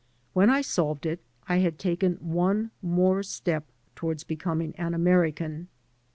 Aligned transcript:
When 0.33 0.49
I 0.49 0.61
solved 0.61 1.05
it 1.05 1.19
I 1.47 1.57
had 1.57 1.77
taken 1.77 2.15
one 2.15 2.71
more 2.81 3.21
step 3.21 3.65
toward 3.93 4.25
becoming 4.25 4.73
an 4.75 4.95
American. 4.95 5.67